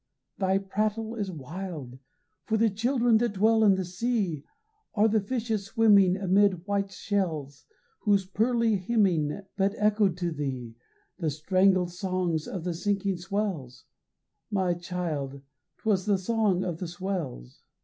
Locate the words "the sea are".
3.75-5.07